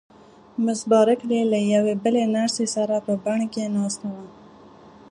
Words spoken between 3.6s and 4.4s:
ناسته وه.